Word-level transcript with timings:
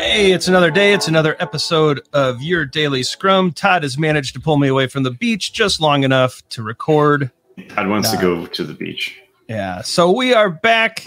Hey, 0.00 0.32
it's 0.32 0.48
another 0.48 0.70
day. 0.70 0.94
It's 0.94 1.08
another 1.08 1.36
episode 1.40 2.00
of 2.14 2.40
your 2.42 2.64
daily 2.64 3.02
scrum. 3.02 3.52
Todd 3.52 3.82
has 3.82 3.98
managed 3.98 4.34
to 4.34 4.40
pull 4.40 4.56
me 4.56 4.66
away 4.66 4.86
from 4.86 5.02
the 5.02 5.10
beach 5.10 5.52
just 5.52 5.78
long 5.78 6.04
enough 6.04 6.42
to 6.48 6.62
record. 6.62 7.30
Todd 7.68 7.86
wants 7.86 8.10
to 8.10 8.16
go 8.16 8.46
to 8.46 8.64
the 8.64 8.72
beach. 8.72 9.20
Yeah. 9.46 9.82
So 9.82 10.10
we 10.10 10.32
are 10.32 10.48
back. 10.48 11.04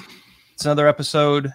It's 0.54 0.64
another 0.66 0.88
episode. 0.88 1.52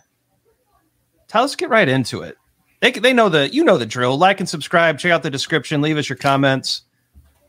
Todd, 1.29 1.43
let's 1.43 1.55
get 1.55 1.71
right 1.71 1.89
into 1.89 2.23
it. 2.23 2.37
They, 2.80 2.91
they 2.91 3.12
know 3.12 3.29
the 3.29 3.48
you 3.48 3.62
know 3.62 3.79
the 3.79 3.86
drill. 3.86 4.18
Like 4.18 4.41
and 4.41 4.48
subscribe. 4.48 4.98
Check 4.98 5.12
out 5.12 5.23
the 5.23 5.30
description. 5.30 5.80
Leave 5.80 5.96
us 5.96 6.09
your 6.09 6.18
comments. 6.18 6.82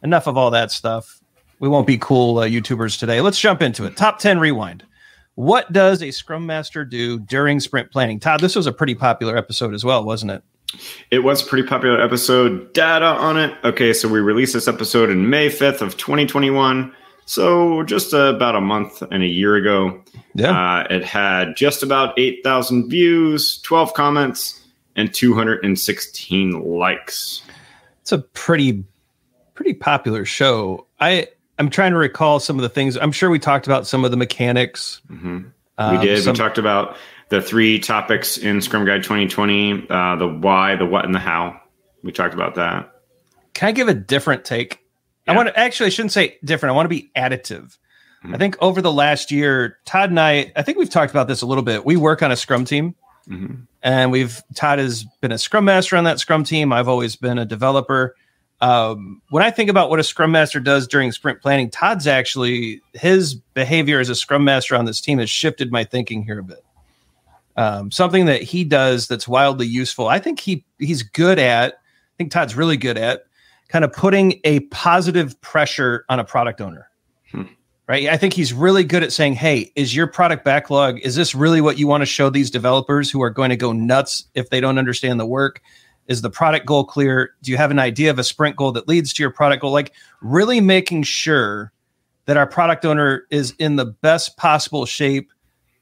Enough 0.03 0.27
of 0.27 0.37
all 0.37 0.51
that 0.51 0.71
stuff. 0.71 1.19
We 1.59 1.67
won't 1.67 1.87
be 1.87 1.97
cool 1.97 2.37
uh, 2.37 2.47
YouTubers 2.47 2.99
today. 2.99 3.21
Let's 3.21 3.39
jump 3.39 3.63
into 3.63 3.85
it. 3.85 3.97
Top 3.97 4.19
ten 4.19 4.39
rewind. 4.39 4.85
What 5.39 5.71
does 5.71 6.03
a 6.03 6.11
Scrum 6.11 6.45
Master 6.45 6.83
do 6.83 7.17
during 7.17 7.61
sprint 7.61 7.93
planning? 7.93 8.19
Todd, 8.19 8.41
this 8.41 8.57
was 8.57 8.67
a 8.67 8.73
pretty 8.73 8.93
popular 8.93 9.37
episode 9.37 9.73
as 9.73 9.85
well, 9.85 10.03
wasn't 10.03 10.33
it? 10.33 10.43
It 11.11 11.19
was 11.19 11.41
a 11.41 11.45
pretty 11.45 11.65
popular 11.65 12.01
episode. 12.01 12.73
Data 12.73 13.05
on 13.05 13.37
it. 13.37 13.55
Okay, 13.63 13.93
so 13.93 14.09
we 14.09 14.19
released 14.19 14.51
this 14.51 14.67
episode 14.67 15.09
in 15.09 15.29
May 15.29 15.47
5th 15.47 15.79
of 15.79 15.95
2021. 15.95 16.93
So 17.25 17.83
just 17.83 18.11
about 18.11 18.57
a 18.57 18.59
month 18.59 19.01
and 19.01 19.23
a 19.23 19.27
year 19.27 19.55
ago. 19.55 20.03
Yeah. 20.35 20.81
Uh, 20.81 20.87
it 20.89 21.05
had 21.05 21.55
just 21.55 21.83
about 21.83 22.19
8,000 22.19 22.89
views, 22.89 23.61
12 23.61 23.93
comments, 23.93 24.61
and 24.97 25.13
216 25.13 26.63
likes. 26.65 27.43
It's 28.01 28.11
a 28.11 28.17
pretty 28.17 28.83
pretty 29.53 29.73
popular 29.73 30.25
show. 30.25 30.85
I 30.99 31.29
I'm 31.59 31.69
trying 31.69 31.91
to 31.91 31.97
recall 31.97 32.39
some 32.39 32.55
of 32.57 32.61
the 32.63 32.69
things. 32.69 32.95
I'm 32.97 33.11
sure 33.11 33.29
we 33.29 33.37
talked 33.39 33.67
about 33.67 33.85
some 33.85 34.05
of 34.05 34.11
the 34.11 34.17
mechanics. 34.17 35.01
Mm-hmm. 35.11 35.39
Um, 35.77 35.97
we 35.99 36.05
did. 36.05 36.23
some- 36.23 36.33
we 36.33 36.37
talked 36.37 36.57
about 36.57 36.95
the 37.29 37.41
three 37.41 37.79
topics 37.79 38.37
in 38.37 38.59
Scrum 38.61 38.85
Guide 38.85 39.03
2020 39.03 39.87
uh, 39.89 40.15
the 40.15 40.27
why, 40.27 40.75
the 40.75 40.85
what, 40.85 41.05
and 41.05 41.13
the 41.13 41.19
how. 41.19 41.59
We 42.03 42.11
talked 42.11 42.33
about 42.33 42.55
that. 42.55 42.91
Can 43.53 43.67
I 43.69 43.71
give 43.73 43.87
a 43.89 43.93
different 43.93 44.45
take? 44.45 44.79
I 45.27 45.35
want 45.35 45.47
to 45.49 45.59
actually, 45.59 45.87
I 45.87 45.89
shouldn't 45.89 46.11
say 46.13 46.37
different. 46.43 46.71
I 46.73 46.75
want 46.75 46.85
to 46.85 46.89
be 46.89 47.11
additive. 47.15 47.77
I 48.23 48.37
think 48.37 48.57
over 48.59 48.81
the 48.81 48.91
last 48.91 49.31
year, 49.31 49.77
Todd 49.85 50.09
and 50.09 50.19
I, 50.19 50.51
I 50.55 50.61
think 50.63 50.77
we've 50.77 50.89
talked 50.89 51.11
about 51.11 51.27
this 51.29 51.41
a 51.41 51.45
little 51.45 51.63
bit. 51.63 51.85
We 51.85 51.95
work 51.97 52.21
on 52.23 52.31
a 52.31 52.35
Scrum 52.35 52.65
team, 52.65 52.95
Mhm. 53.29 53.67
and 53.83 54.11
we've 54.11 54.41
Todd 54.55 54.79
has 54.79 55.05
been 55.21 55.31
a 55.31 55.37
Scrum 55.37 55.65
Master 55.65 55.95
on 55.97 56.03
that 56.05 56.19
Scrum 56.19 56.43
team. 56.43 56.73
I've 56.73 56.87
always 56.89 57.15
been 57.15 57.37
a 57.37 57.45
developer. 57.45 58.15
Um, 58.61 59.21
when 59.29 59.41
I 59.41 59.51
think 59.51 59.69
about 59.69 59.89
what 59.89 59.99
a 59.99 60.03
Scrum 60.03 60.31
Master 60.31 60.59
does 60.59 60.87
during 60.87 61.11
sprint 61.11 61.41
planning, 61.41 61.69
Todd's 61.69 62.07
actually 62.07 62.81
his 62.93 63.35
behavior 63.35 63.99
as 63.99 64.09
a 64.09 64.15
Scrum 64.15 64.43
Master 64.43 64.75
on 64.75 64.85
this 64.85 64.99
team 64.99 65.19
has 65.19 65.29
shifted 65.29 65.71
my 65.71 65.83
thinking 65.83 66.23
here 66.23 66.39
a 66.39 66.43
bit. 66.43 66.63
Um, 67.55 67.91
something 67.91 68.25
that 68.25 68.41
he 68.41 68.63
does 68.63 69.07
that's 69.07 69.27
wildly 69.27 69.67
useful. 69.67 70.07
I 70.07 70.19
think 70.19 70.39
he 70.39 70.65
he's 70.77 71.03
good 71.03 71.39
at. 71.39 71.73
I 71.73 72.15
think 72.17 72.31
Todd's 72.31 72.55
really 72.55 72.77
good 72.77 72.97
at 72.97 73.23
kind 73.69 73.85
of 73.85 73.93
putting 73.93 74.41
a 74.43 74.59
positive 74.61 75.39
pressure 75.41 76.03
on 76.09 76.19
a 76.19 76.23
product 76.23 76.59
owner. 76.59 76.89
Hmm. 77.31 77.43
Right. 77.87 78.07
I 78.07 78.17
think 78.17 78.33
he's 78.33 78.53
really 78.53 78.83
good 78.83 79.03
at 79.03 79.13
saying, 79.13 79.33
Hey, 79.33 79.71
is 79.75 79.95
your 79.95 80.05
product 80.05 80.43
backlog, 80.43 80.99
is 80.99 81.15
this 81.15 81.33
really 81.33 81.61
what 81.61 81.79
you 81.79 81.87
want 81.87 82.01
to 82.01 82.05
show 82.05 82.29
these 82.29 82.51
developers 82.51 83.09
who 83.09 83.21
are 83.21 83.29
going 83.29 83.49
to 83.49 83.55
go 83.55 83.71
nuts 83.71 84.25
if 84.35 84.49
they 84.49 84.59
don't 84.59 84.77
understand 84.77 85.19
the 85.19 85.25
work? 85.25 85.61
Is 86.09 86.23
the 86.23 86.29
product 86.31 86.65
goal 86.65 86.83
clear? 86.83 87.35
Do 87.43 87.51
you 87.51 87.57
have 87.57 87.69
an 87.69 87.77
idea 87.77 88.09
of 88.09 88.17
a 88.17 88.23
sprint 88.23 88.55
goal 88.55 88.71
that 88.71 88.87
leads 88.87 89.13
to 89.13 89.23
your 89.23 89.29
product 89.29 89.61
goal? 89.61 89.71
Like 89.71 89.93
really 90.21 90.59
making 90.59 91.03
sure 91.03 91.71
that 92.25 92.35
our 92.35 92.47
product 92.47 92.83
owner 92.83 93.27
is 93.29 93.53
in 93.59 93.75
the 93.75 93.85
best 93.85 94.35
possible 94.35 94.87
shape, 94.87 95.31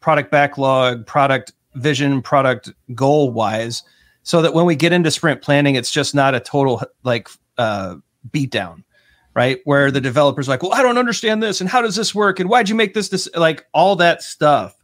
product 0.01 0.29
backlog, 0.29 1.07
product 1.07 1.53
vision, 1.75 2.21
product 2.21 2.69
goal 2.93 3.31
wise, 3.31 3.83
so 4.23 4.41
that 4.41 4.53
when 4.53 4.65
we 4.65 4.75
get 4.75 4.91
into 4.91 5.09
sprint 5.11 5.41
planning, 5.41 5.75
it's 5.75 5.91
just 5.91 6.13
not 6.13 6.35
a 6.35 6.41
total 6.41 6.81
like 7.03 7.29
uh, 7.57 7.95
beatdown, 8.29 8.83
right? 9.33 9.59
Where 9.63 9.91
the 9.91 10.01
developer's 10.01 10.49
like, 10.49 10.61
well, 10.61 10.73
I 10.73 10.81
don't 10.81 10.97
understand 10.97 11.41
this, 11.41 11.61
and 11.61 11.69
how 11.69 11.81
does 11.81 11.95
this 11.95 12.13
work, 12.13 12.41
and 12.41 12.49
why'd 12.49 12.67
you 12.67 12.75
make 12.75 12.93
this 12.93 13.07
this 13.07 13.29
like 13.33 13.65
all 13.73 13.95
that 13.97 14.21
stuff. 14.21 14.75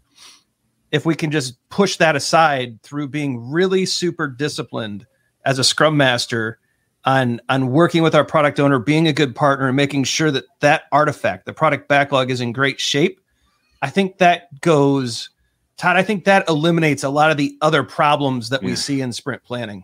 If 0.91 1.05
we 1.05 1.15
can 1.15 1.31
just 1.31 1.57
push 1.69 1.97
that 1.97 2.15
aside 2.15 2.81
through 2.81 3.09
being 3.09 3.51
really 3.51 3.85
super 3.85 4.27
disciplined 4.27 5.05
as 5.45 5.59
a 5.59 5.63
scrum 5.63 5.97
master 5.97 6.59
on 7.05 7.41
on 7.49 7.67
working 7.67 8.03
with 8.03 8.15
our 8.15 8.25
product 8.25 8.59
owner, 8.59 8.79
being 8.79 9.07
a 9.07 9.13
good 9.13 9.35
partner, 9.35 9.67
and 9.67 9.75
making 9.75 10.05
sure 10.05 10.31
that 10.31 10.45
that 10.61 10.83
artifact, 10.91 11.45
the 11.45 11.53
product 11.53 11.87
backlog, 11.87 12.31
is 12.31 12.41
in 12.41 12.51
great 12.51 12.79
shape. 12.79 13.19
I 13.81 13.89
think 13.89 14.19
that 14.19 14.61
goes, 14.61 15.29
Todd. 15.77 15.97
I 15.97 16.03
think 16.03 16.23
that 16.25 16.47
eliminates 16.47 17.03
a 17.03 17.09
lot 17.09 17.31
of 17.31 17.37
the 17.37 17.57
other 17.61 17.83
problems 17.83 18.49
that 18.49 18.63
we 18.63 18.75
see 18.75 19.01
in 19.01 19.11
sprint 19.11 19.43
planning. 19.43 19.83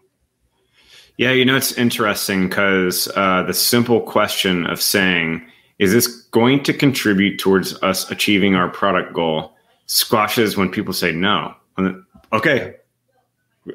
Yeah, 1.18 1.32
you 1.32 1.44
know, 1.44 1.58
it's 1.58 1.74
interesting 1.74 2.48
because 2.48 3.10
uh, 3.18 3.44
the 3.44 3.54
simple 3.54 4.00
question 4.00 4.66
of 4.66 4.82
saying, 4.82 5.46
is 5.78 5.92
this 5.92 6.08
going 6.08 6.64
to 6.64 6.74
contribute 6.74 7.40
towards 7.40 7.74
us 7.84 8.10
achieving 8.10 8.56
our 8.56 8.70
product 8.70 9.14
goal 9.14 9.54
squashes 9.88 10.56
when 10.56 10.70
people 10.70 10.94
say 10.94 11.12
no. 11.12 11.54
Okay. 12.32 12.76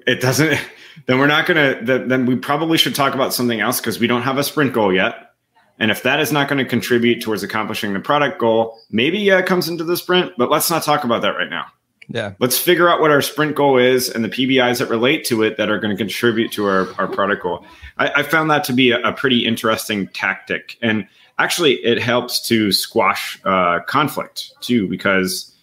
It 0.06 0.20
doesn't, 0.20 0.58
then 1.06 1.18
we're 1.18 1.26
not 1.26 1.46
going 1.46 1.86
to, 1.86 2.04
then 2.06 2.26
we 2.26 2.36
probably 2.36 2.78
should 2.78 2.94
talk 2.94 3.14
about 3.14 3.34
something 3.34 3.60
else 3.60 3.80
because 3.80 3.98
we 3.98 4.06
don't 4.06 4.22
have 4.22 4.38
a 4.38 4.44
sprint 4.44 4.72
goal 4.72 4.92
yet. 4.92 5.32
And 5.78 5.90
if 5.90 6.04
that 6.04 6.20
is 6.20 6.30
not 6.30 6.48
going 6.48 6.62
to 6.62 6.68
contribute 6.68 7.20
towards 7.20 7.42
accomplishing 7.42 7.92
the 7.92 8.00
product 8.00 8.38
goal, 8.38 8.78
maybe 8.90 9.18
yeah, 9.18 9.38
it 9.38 9.46
comes 9.46 9.68
into 9.68 9.84
the 9.84 9.96
sprint, 9.96 10.32
but 10.38 10.50
let's 10.50 10.70
not 10.70 10.82
talk 10.84 11.04
about 11.04 11.22
that 11.22 11.30
right 11.36 11.50
now 11.50 11.66
Yeah, 12.08 12.34
let's 12.38 12.58
figure 12.58 12.88
out 12.88 13.00
what 13.00 13.10
our 13.10 13.22
sprint 13.22 13.56
goal 13.56 13.78
is 13.78 14.08
and 14.08 14.24
the 14.24 14.28
PBIs 14.28 14.78
that 14.78 14.88
relate 14.88 15.24
to 15.26 15.42
it 15.42 15.56
that 15.56 15.70
are 15.70 15.78
going 15.78 15.90
to 15.90 15.96
contribute 15.96 16.52
to 16.52 16.66
our, 16.66 16.88
our 16.98 17.08
product 17.08 17.42
goal. 17.42 17.64
I, 17.98 18.10
I 18.16 18.22
found 18.22 18.50
that 18.50 18.64
to 18.64 18.72
be 18.72 18.92
a, 18.92 19.00
a 19.00 19.12
pretty 19.12 19.44
interesting 19.44 20.08
tactic. 20.08 20.76
And 20.80 21.08
actually, 21.38 21.74
it 21.84 22.00
helps 22.00 22.46
to 22.48 22.70
squash 22.72 23.40
uh, 23.44 23.80
conflict 23.86 24.52
too, 24.60 24.86
because 24.88 25.53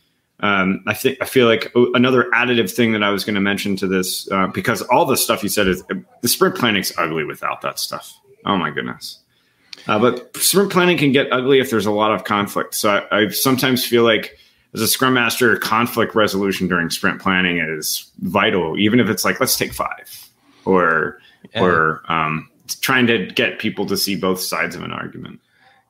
um, 0.42 0.84
I 0.88 0.94
think 0.94 1.18
I 1.22 1.26
feel 1.26 1.48
like 1.48 1.72
another 1.76 2.30
additive 2.34 2.72
thing 2.72 2.94
that 2.94 3.04
I 3.04 3.10
was 3.10 3.24
going 3.24 3.36
to 3.36 3.42
mention 3.42 3.76
to 3.78 3.88
this, 3.88 4.30
uh, 4.32 4.48
because 4.48 4.82
all 4.84 5.06
the 5.06 5.18
stuff 5.18 5.44
you 5.44 5.50
said 5.50 5.68
is 5.68 5.84
the 6.22 6.28
sprint 6.28 6.56
planning's 6.56 6.92
ugly 6.98 7.24
without 7.24 7.62
that 7.62 7.80
stuff. 7.80 8.18
Oh 8.46 8.58
my 8.58 8.72
goodness. 8.72 9.20
Uh, 9.88 10.00
but 10.00 10.36
sprint 10.38 10.72
planning 10.72 10.98
can 10.98 11.12
get 11.12 11.32
ugly 11.32 11.60
if 11.60 11.70
there's 11.70 11.86
a 11.86 11.92
lot 11.92 12.12
of 12.12 12.24
conflict. 12.24 12.76
So 12.76 12.90
I, 13.12 13.22
I 13.24 13.28
sometimes 13.30 13.86
feel 13.86 14.04
like 14.04 14.38
as 14.74 14.82
a 14.82 14.88
scrum 14.88 15.14
master, 15.14 15.58
conflict 15.58 16.16
resolution 16.16 16.68
during 16.68 16.90
sprint 16.90 17.22
planning 17.22 17.58
is 17.60 18.10
vital, 18.20 18.78
even 18.80 19.00
if 19.00 19.10
it's 19.10 19.26
like, 19.26 19.40
let's 19.40 19.58
take 19.58 19.74
five 19.74 20.30
or, 20.66 21.20
Yeah. 21.54 21.64
or, 21.64 22.02
um, 22.08 22.48
trying 22.82 23.06
to 23.08 23.26
get 23.28 23.60
people 23.60 23.86
to 23.88 23.98
see 23.98 24.16
both 24.16 24.40
sides 24.40 24.76
of 24.76 24.82
an 24.84 24.92
argument. 24.92 25.42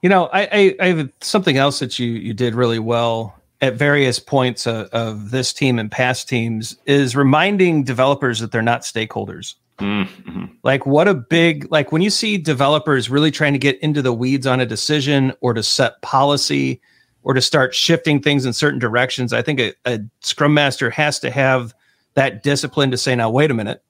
You 0.02 0.10
know, 0.10 0.26
I, 0.28 0.42
I, 0.52 0.76
I 0.80 0.88
have 0.88 1.10
something 1.22 1.58
else 1.58 1.80
that 1.80 2.00
you 2.00 2.08
you 2.08 2.34
did 2.34 2.56
really 2.56 2.80
well 2.80 3.36
at 3.62 3.76
various 3.76 4.20
points 4.20 4.66
of, 4.66 4.88
of 4.88 5.32
this 5.32 5.54
team 5.54 5.78
and 5.78 5.92
past 5.92 6.28
teams 6.28 6.76
is 6.86 7.16
reminding 7.16 7.84
developers 7.84 8.40
that 8.40 8.52
they're 8.52 8.62
not 8.62 8.82
stakeholders. 8.82 9.56
Mm-hmm. 9.80 10.46
Like 10.64 10.86
what 10.86 11.08
a 11.08 11.14
big 11.14 11.72
like 11.72 11.92
when 11.92 12.02
you 12.02 12.10
see 12.10 12.38
developers 12.38 13.10
really 13.10 13.32
trying 13.32 13.54
to 13.54 13.60
get 13.60 13.80
into 13.80 14.02
the 14.02 14.14
weeds 14.14 14.46
on 14.46 14.60
a 14.60 14.66
decision 14.66 15.34
or 15.42 15.54
to 15.54 15.64
set 15.64 16.02
policy 16.02 16.82
or 17.24 17.34
to 17.34 17.42
start 17.42 17.74
shifting 17.74 18.22
things 18.22 18.46
in 18.46 18.54
certain 18.54 18.80
directions, 18.80 19.34
I 19.34 19.42
think 19.42 19.60
a, 19.60 19.74
a 19.86 20.00
scrum 20.22 20.54
master 20.54 20.90
has 20.90 21.20
to 21.20 21.32
have 21.32 21.74
that 22.14 22.44
discipline 22.44 22.92
to 22.92 22.98
say, 22.98 23.16
now 23.16 23.30
wait 23.30 23.52
a 23.52 23.54
minute, 23.54 23.84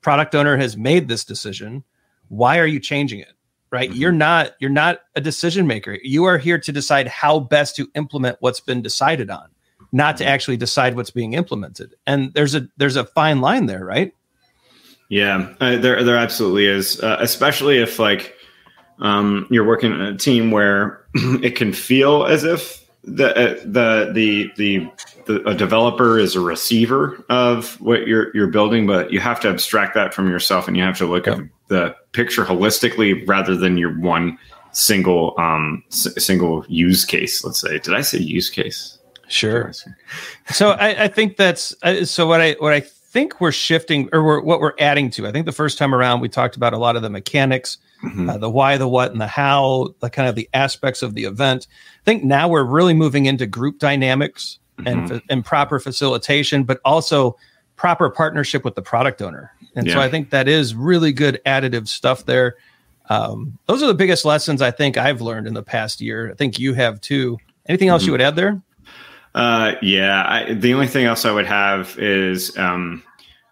product 0.00 0.34
owner 0.34 0.56
has 0.56 0.76
made 0.76 1.08
this 1.08 1.24
decision. 1.24 1.84
Why 2.28 2.58
are 2.58 2.66
you 2.66 2.80
changing 2.80 3.20
it? 3.20 3.32
Right? 3.72 3.90
Mhm. 3.90 3.96
You're 3.96 4.12
not 4.12 4.52
you're 4.60 4.70
not 4.70 5.00
a 5.16 5.20
decision 5.20 5.66
maker. 5.66 5.98
You 6.02 6.24
are 6.24 6.36
here 6.38 6.58
to 6.58 6.72
decide 6.72 7.08
how 7.08 7.40
best 7.40 7.74
to 7.76 7.88
implement 7.94 8.36
what's 8.40 8.60
been 8.60 8.82
decided 8.82 9.30
on, 9.30 9.48
not 9.92 10.18
to 10.18 10.26
actually 10.26 10.58
decide 10.58 10.94
what's 10.94 11.10
being 11.10 11.32
implemented. 11.32 11.94
And 12.06 12.34
there's 12.34 12.54
a 12.54 12.68
there's 12.76 12.96
a 12.96 13.04
fine 13.04 13.40
line 13.40 13.66
there, 13.66 13.84
right? 13.84 14.12
Yeah, 15.08 15.54
uh, 15.60 15.78
there 15.78 16.04
there 16.04 16.16
absolutely 16.16 16.66
is, 16.66 17.00
uh, 17.00 17.16
especially 17.20 17.78
if 17.78 17.98
like 17.98 18.34
um, 18.98 19.46
you're 19.50 19.66
working 19.66 19.92
in 19.92 20.00
a 20.00 20.16
team 20.16 20.50
where 20.50 21.04
it 21.14 21.56
can 21.56 21.72
feel 21.72 22.24
as 22.24 22.44
if 22.44 22.86
the 23.04 23.34
uh, 23.34 23.54
the 23.64 24.12
the 24.12 24.50
the 24.56 24.90
the 25.26 25.48
a 25.48 25.54
developer 25.54 26.18
is 26.18 26.36
a 26.36 26.40
receiver 26.40 27.24
of 27.28 27.80
what 27.80 28.06
you're 28.06 28.34
you're 28.34 28.48
building, 28.48 28.86
but 28.86 29.12
you 29.12 29.20
have 29.20 29.40
to 29.40 29.48
abstract 29.48 29.94
that 29.94 30.14
from 30.14 30.28
yourself, 30.28 30.68
and 30.68 30.76
you 30.76 30.82
have 30.82 30.98
to 30.98 31.06
look 31.06 31.26
at 31.26 31.38
the 31.72 31.94
picture 32.12 32.44
holistically 32.44 33.26
rather 33.26 33.56
than 33.56 33.76
your 33.76 33.92
one 33.98 34.38
single 34.72 35.34
um 35.38 35.82
s- 35.90 36.08
single 36.24 36.64
use 36.68 37.04
case. 37.04 37.44
Let's 37.44 37.60
say, 37.60 37.78
did 37.78 37.94
I 37.94 38.02
say 38.02 38.18
use 38.18 38.50
case? 38.50 38.98
Sure. 39.28 39.72
So 40.50 40.70
I, 40.72 41.04
I 41.04 41.08
think 41.08 41.36
that's 41.36 41.74
uh, 41.82 42.04
so 42.04 42.26
what 42.26 42.40
I 42.40 42.52
what 42.58 42.72
I 42.74 42.80
think 42.80 43.40
we're 43.40 43.52
shifting 43.52 44.08
or 44.12 44.22
we're, 44.24 44.40
what 44.42 44.60
we're 44.60 44.74
adding 44.78 45.10
to. 45.10 45.26
I 45.26 45.32
think 45.32 45.46
the 45.46 45.52
first 45.52 45.78
time 45.78 45.94
around 45.94 46.20
we 46.20 46.28
talked 46.28 46.56
about 46.56 46.72
a 46.74 46.78
lot 46.78 46.96
of 46.96 47.02
the 47.02 47.10
mechanics, 47.10 47.78
Mhm. 48.02 48.28
uh, 48.28 48.36
the 48.38 48.50
why, 48.50 48.76
the 48.78 48.88
what, 48.88 49.12
and 49.12 49.20
the 49.20 49.26
how, 49.28 49.94
the 50.00 50.10
kind 50.10 50.28
of 50.28 50.34
the 50.34 50.48
aspects 50.54 51.02
of 51.02 51.14
the 51.14 51.24
event. 51.24 51.66
I 52.00 52.04
think 52.04 52.24
now 52.24 52.48
we're 52.48 52.64
really 52.64 52.94
moving 52.94 53.26
into 53.26 53.46
group 53.46 53.78
dynamics 53.78 54.58
and 54.84 55.02
Mhm. 55.02 55.08
fa- 55.08 55.22
and 55.30 55.44
proper 55.44 55.78
facilitation, 55.78 56.64
but 56.64 56.80
also 56.84 57.36
proper 57.76 58.10
partnership 58.10 58.64
with 58.64 58.74
the 58.74 58.82
product 58.82 59.22
owner. 59.22 59.52
And 59.74 59.86
Yeah. 59.86 59.94
so 59.94 60.00
I 60.00 60.08
think 60.08 60.30
that 60.30 60.48
is 60.48 60.74
really 60.74 61.12
good 61.12 61.40
additive 61.46 61.88
stuff 61.88 62.26
there. 62.26 62.56
Um, 63.08 63.58
those 63.66 63.82
are 63.82 63.86
the 63.86 63.94
biggest 63.94 64.24
lessons 64.24 64.62
I 64.62 64.70
think 64.70 64.96
I've 64.96 65.20
learned 65.20 65.46
in 65.46 65.54
the 65.54 65.62
past 65.62 66.00
year. 66.00 66.30
I 66.30 66.34
think 66.34 66.58
you 66.58 66.74
have 66.74 67.00
too. 67.00 67.38
Anything 67.66 67.88
else 67.88 68.04
you 68.04 68.12
would 68.12 68.20
add 68.20 68.36
there? 68.36 68.60
Uh, 69.34 69.72
yeah. 69.82 70.24
I, 70.26 70.54
the 70.54 70.74
only 70.74 70.86
thing 70.86 71.06
else 71.06 71.24
I 71.24 71.32
would 71.32 71.46
have 71.46 71.98
is 71.98 72.56
um, 72.58 73.02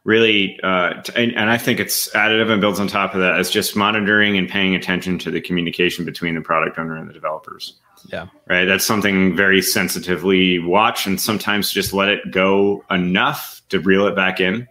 really, 0.05 0.59
uh, 0.63 1.01
t- 1.03 1.13
and, 1.17 1.35
and 1.37 1.51
I 1.51 1.59
think 1.59 1.81
it's 1.81 2.11
additive 2.11 2.51
and 2.51 2.61
builds 2.61 2.81
on 2.81 2.87
top 2.87 3.15
of 3.15 3.21
that 3.21 3.39
is 3.41 3.51
just 3.51 3.77
monitoring 3.77 4.37
and 4.37 4.49
paying 4.49 4.75
attention 4.75 5.19
to 5.21 5.31
the 5.31 5.41
communication 5.41 6.05
between 6.05 6.35
the 6.35 6.41
product 6.43 6.79
owner 6.79 6.97
and 6.97 7.09
the 7.09 7.13
developers. 7.15 7.75
Yeah. 8.07 8.27
Right. 8.49 8.65
That's 8.65 8.85
something 8.85 9.37
very 9.37 9.61
sensitively 9.63 10.59
watch 10.59 11.07
and 11.07 11.21
sometimes 11.21 11.71
just 11.73 11.93
let 11.93 12.09
it 12.09 12.31
go 12.31 12.83
enough 12.91 13.63
to 13.71 13.79
reel 13.81 14.07
it 14.07 14.17
back 14.17 14.41
in. 14.41 14.67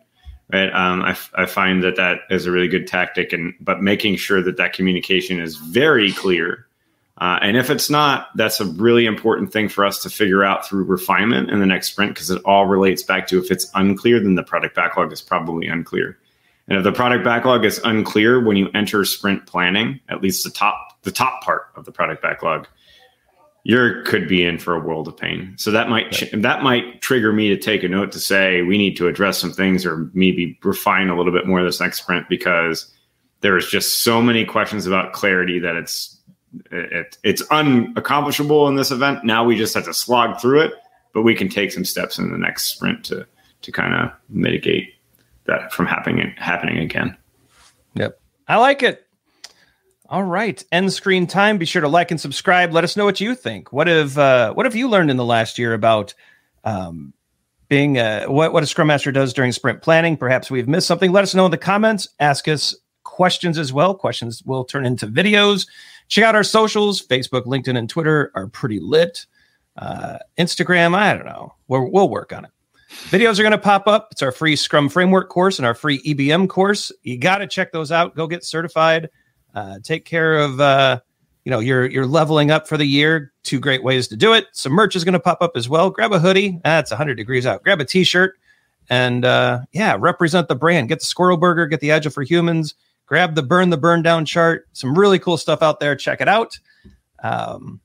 Right. 0.52 0.74
Um, 0.74 1.04
I, 1.04 1.16
I 1.36 1.46
find 1.46 1.84
that 1.84 1.96
that 1.98 2.22
is 2.32 2.48
a 2.48 2.52
really 2.52 2.68
good 2.68 2.88
tactic 2.88 3.34
and, 3.34 3.54
but 3.62 3.84
making 3.84 4.16
sure 4.16 4.42
that 4.42 4.58
that 4.58 4.74
communication 4.74 5.40
is 5.40 5.58
very 5.58 6.12
clear. 6.12 6.66
Uh, 7.20 7.38
and 7.42 7.56
if 7.56 7.70
it's 7.70 7.88
not, 7.88 8.30
that's 8.36 8.60
a 8.60 8.66
really 8.66 9.06
important 9.06 9.54
thing 9.54 9.70
for 9.70 9.86
us 9.86 10.02
to 10.02 10.10
figure 10.10 10.44
out 10.44 10.66
through 10.66 10.86
refinement 10.86 11.52
in 11.52 11.60
the 11.60 11.68
next 11.68 11.92
sprint 11.92 12.16
because 12.16 12.32
it 12.32 12.42
all 12.46 12.66
relates 12.66 13.04
back 13.04 13.28
to 13.28 13.38
if 13.38 13.52
it's 13.52 13.70
unclear, 13.76 14.20
then 14.20 14.34
the 14.34 14.44
product 14.44 14.76
backlog 14.76 15.12
is 15.14 15.22
probably 15.22 15.68
unclear. 15.68 16.18
And 16.68 16.78
if 16.78 16.84
the 16.84 16.94
product 16.94 17.24
backlog 17.24 17.66
is 17.66 17.80
unclear 17.84 18.44
when 18.44 18.56
you 18.56 18.70
enter 18.74 19.04
sprint 19.04 19.46
planning, 19.46 20.00
at 20.08 20.22
least 20.22 20.44
the 20.44 20.50
top 20.50 20.98
the 21.04 21.12
top 21.12 21.44
part 21.44 21.68
of 21.76 21.86
the 21.86 21.92
product 21.92 22.22
backlog, 22.22 22.68
you 23.64 24.02
could 24.06 24.28
be 24.28 24.44
in 24.44 24.58
for 24.58 24.76
a 24.76 24.80
world 24.80 25.08
of 25.08 25.18
pain. 25.18 25.54
So 25.58 25.72
that 25.72 25.90
might 25.90 26.12
ch- 26.12 26.32
that 26.32 26.64
might 26.64 27.02
trigger 27.02 27.34
me 27.34 27.50
to 27.50 27.58
take 27.58 27.84
a 27.84 27.88
note 27.88 28.12
to 28.14 28.20
say 28.20 28.62
we 28.62 28.78
need 28.78 28.96
to 28.98 29.08
address 29.08 29.38
some 29.38 29.52
things 29.52 29.86
or 29.86 30.10
maybe 30.14 30.58
refine 30.64 31.10
a 31.10 31.18
little 31.18 31.34
bit 31.34 31.46
more 31.46 31.64
this 31.64 31.80
next 31.80 32.02
sprint 32.02 32.30
because 32.30 32.92
there 33.42 33.58
is 33.58 33.68
just 33.68 34.02
so 34.02 34.22
many 34.22 34.46
questions 34.46 34.86
about 34.86 35.14
clarity 35.14 35.60
that 35.60 35.76
it's 35.76 36.18
it, 36.72 37.18
it's 37.24 37.44
unaccomplishable 37.44 38.68
in 38.70 38.76
this 38.76 38.92
event. 38.92 39.24
Now 39.24 39.44
we 39.44 39.56
just 39.56 39.74
have 39.74 39.86
to 39.86 39.94
slog 39.94 40.40
through 40.40 40.62
it, 40.62 40.74
but 41.14 41.22
we 41.22 41.36
can 41.36 41.50
take 41.50 41.72
some 41.72 41.86
steps 41.86 42.18
in 42.18 42.32
the 42.32 42.38
next 42.38 42.66
sprint 42.74 43.04
to 43.06 43.26
to 43.62 43.72
kind 43.72 43.94
of 43.94 44.12
mitigate 44.30 44.94
that 45.46 45.74
from 45.74 45.86
happening 45.86 46.34
happening 46.38 46.78
again. 46.78 47.18
Yep. 47.96 48.20
I 48.48 48.58
like 48.58 48.84
it. 48.84 49.06
All 50.10 50.24
right. 50.24 50.64
End 50.72 50.92
screen 50.92 51.28
time. 51.28 51.60
Be 51.60 51.66
sure 51.66 51.84
to 51.84 51.88
like 51.88 52.10
and 52.10 52.20
subscribe. 52.20 52.74
Let 52.74 52.84
us 52.84 52.98
know 52.98 53.06
what 53.06 53.22
you 53.22 53.36
think. 53.36 53.72
What 53.72 53.86
have 53.86 54.18
uh, 54.18 54.54
what 54.54 54.66
have 54.66 54.76
you 54.76 54.90
learned 54.90 55.12
in 55.12 55.18
the 55.18 55.26
last 55.26 55.60
year 55.60 55.76
about 55.76 56.16
um, 56.64 57.14
being 57.68 58.00
uh, 58.00 58.26
what 58.26 58.52
what 58.52 58.64
a 58.64 58.66
scrum 58.66 58.88
master 58.88 59.12
does 59.12 59.34
during 59.34 59.52
sprint 59.52 59.84
planning? 59.84 60.18
Perhaps 60.18 60.50
we've 60.50 60.68
missed 60.68 60.88
something. 60.88 61.12
Let 61.12 61.24
us 61.24 61.36
know 61.36 61.46
in 61.46 61.52
the 61.52 61.60
comments. 61.60 62.08
Ask 62.20 62.48
us 62.48 62.76
questions 63.04 63.60
as 63.60 63.72
well. 63.72 63.94
Questions 63.94 64.42
will 64.44 64.66
turn 64.66 64.84
into 64.84 65.06
videos. 65.06 65.68
Check 66.08 66.24
out 66.24 66.34
our 66.34 66.44
socials. 66.44 67.06
Facebook, 67.06 67.46
LinkedIn, 67.46 67.78
and 67.78 67.88
Twitter 67.88 68.32
are 68.34 68.48
pretty 68.48 68.80
lit. 68.80 69.28
Uh, 69.78 70.18
Instagram, 70.40 70.96
I 70.96 71.14
don't 71.14 71.28
know. 71.28 71.54
We're, 71.68 71.88
we'll 71.88 72.10
work 72.10 72.34
on 72.34 72.46
it. 72.46 72.52
Videos 73.12 73.38
are 73.38 73.44
going 73.44 73.52
to 73.52 73.60
pop 73.60 73.88
up. 73.88 74.08
It's 74.12 74.24
our 74.24 74.32
free 74.32 74.56
Scrum 74.56 74.90
Framework 74.90 75.30
course 75.30 75.60
and 75.60 75.66
our 75.68 75.76
free 75.76 76.02
EBM 76.02 76.50
course. 76.50 76.92
You 77.04 77.20
got 77.20 77.38
to 77.38 77.48
check 77.48 77.72
those 77.72 77.92
out. 77.92 78.16
Go 78.16 78.26
get 78.26 78.44
certified. 78.44 79.10
Uh, 79.56 79.80
take 79.84 80.06
care 80.06 80.38
of 80.38 80.60
uh, 80.60 81.00
you 81.44 81.50
know 81.50 81.60
you're 81.60 81.86
you're 81.88 82.06
leveling 82.06 82.52
up 82.52 82.68
for 82.68 82.78
the 82.78 82.86
year. 82.86 83.32
Two 83.44 83.60
great 83.60 83.84
ways 83.84 84.08
to 84.10 84.16
do 84.16 84.34
it. 84.34 84.48
Some 84.52 84.74
merch 84.74 84.96
is 84.96 85.04
going 85.04 85.14
to 85.14 85.20
pop 85.20 85.42
up 85.42 85.54
as 85.56 85.68
well. 85.68 85.90
Grab 85.90 86.14
a 86.14 86.20
hoodie. 86.20 86.60
That's 86.64 86.92
100 86.92 87.16
degrees 87.16 87.46
out. 87.46 87.64
Grab 87.64 87.82
a 87.82 87.86
t-shirt 87.86 88.38
and 88.90 89.26
uh, 89.26 89.62
yeah, 89.72 89.96
represent 90.00 90.48
the 90.48 90.56
brand. 90.56 90.90
Get 90.90 91.00
the 91.00 91.06
Squirrel 91.06 91.38
Burger. 91.38 91.68
Get 91.68 91.80
the 91.80 91.92
Agile 91.92 92.12
for 92.12 92.24
Humans. 92.24 92.76
Grab 93.06 93.36
the 93.36 93.44
Burn 93.44 93.70
the 93.70 93.78
Burn 93.78 94.04
Down 94.04 94.26
chart. 94.26 94.68
Some 94.74 94.98
really 94.98 95.20
cool 95.20 95.38
stuff 95.38 95.62
out 95.62 95.80
there. 95.80 95.96
Check 95.96 96.22
it 96.22 96.28
out. 96.28 96.60
Um, 97.24 97.80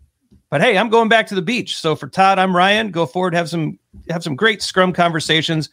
but 0.50 0.60
hey, 0.60 0.78
I'm 0.78 0.88
going 0.88 1.08
back 1.08 1.26
to 1.28 1.34
the 1.34 1.42
beach. 1.42 1.76
So 1.76 1.96
for 1.96 2.06
Todd, 2.08 2.38
I'm 2.38 2.54
Ryan. 2.54 2.90
Go 2.90 3.06
forward, 3.06 3.34
have 3.34 3.48
some 3.48 3.78
have 4.08 4.22
some 4.22 4.36
great 4.36 4.62
Scrum 4.62 4.92
conversations. 4.92 5.68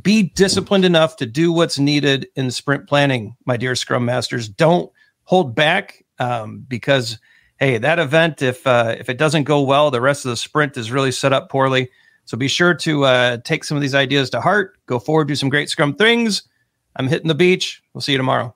Be 0.00 0.24
disciplined 0.34 0.84
enough 0.84 1.16
to 1.16 1.26
do 1.26 1.52
what's 1.52 1.78
needed 1.78 2.28
in 2.36 2.50
sprint 2.50 2.88
planning, 2.88 3.36
my 3.44 3.56
dear 3.56 3.74
Scrum 3.74 4.04
masters. 4.04 4.48
Don't 4.48 4.90
hold 5.24 5.54
back 5.54 6.04
um, 6.18 6.64
because 6.68 7.18
hey, 7.58 7.78
that 7.78 7.98
event 7.98 8.42
if 8.42 8.66
uh, 8.66 8.94
if 8.98 9.08
it 9.08 9.18
doesn't 9.18 9.44
go 9.44 9.62
well, 9.62 9.90
the 9.90 10.00
rest 10.00 10.24
of 10.24 10.30
the 10.30 10.36
sprint 10.36 10.76
is 10.76 10.90
really 10.90 11.12
set 11.12 11.32
up 11.32 11.50
poorly. 11.50 11.90
So 12.26 12.38
be 12.38 12.48
sure 12.48 12.74
to 12.74 13.04
uh, 13.04 13.36
take 13.44 13.64
some 13.64 13.76
of 13.76 13.82
these 13.82 13.94
ideas 13.94 14.30
to 14.30 14.40
heart. 14.40 14.78
Go 14.86 14.98
forward, 14.98 15.28
do 15.28 15.34
some 15.34 15.50
great 15.50 15.68
Scrum 15.68 15.94
things. 15.94 16.42
I'm 16.96 17.08
hitting 17.08 17.28
the 17.28 17.34
beach. 17.34 17.82
We'll 17.92 18.00
see 18.00 18.12
you 18.12 18.18
tomorrow. 18.18 18.54